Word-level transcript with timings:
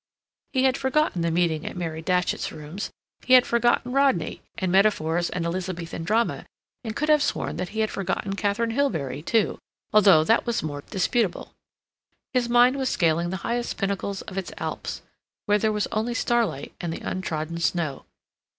He 0.53 0.63
had 0.63 0.77
forgotten 0.79 1.21
the 1.21 1.29
meeting 1.29 1.63
at 1.63 1.77
Mary 1.77 2.01
Datchet's 2.01 2.51
rooms, 2.51 2.89
he 3.23 3.33
had 3.33 3.45
forgotten 3.45 3.91
Rodney, 3.91 4.41
and 4.57 4.71
metaphors 4.71 5.29
and 5.29 5.45
Elizabethan 5.45 6.05
drama, 6.05 6.47
and 6.83 6.95
could 6.95 7.07
have 7.09 7.21
sworn 7.21 7.57
that 7.57 7.69
he 7.69 7.81
had 7.81 7.91
forgotten 7.91 8.35
Katharine 8.35 8.71
Hilbery, 8.71 9.21
too, 9.21 9.59
although 9.93 10.23
that 10.23 10.47
was 10.47 10.63
more 10.63 10.81
disputable. 10.89 11.51
His 12.33 12.49
mind 12.49 12.77
was 12.77 12.89
scaling 12.89 13.29
the 13.29 13.37
highest 13.45 13.77
pinnacles 13.77 14.23
of 14.23 14.39
its 14.39 14.51
alps, 14.57 15.03
where 15.45 15.59
there 15.59 15.71
was 15.71 15.85
only 15.91 16.15
starlight 16.15 16.73
and 16.81 16.91
the 16.91 17.07
untrodden 17.07 17.59
snow. 17.59 18.05